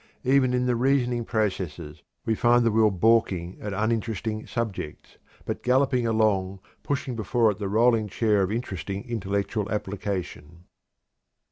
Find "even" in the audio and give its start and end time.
0.23-0.51